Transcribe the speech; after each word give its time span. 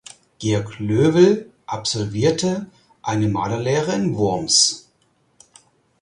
Georg 0.39 0.79
Löwel 0.79 1.51
absolvierte 1.67 2.65
eine 3.03 3.27
Malerlehre 3.29 3.93
in 3.93 4.17
Worms. 4.17 4.89